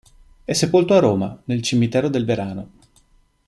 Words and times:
È 0.43 0.51
sepolto 0.53 0.95
a 0.95 0.99
Roma, 0.99 1.39
nel 1.45 1.61
cimitero 1.61 2.09
del 2.09 2.25
Verano. 2.25 2.69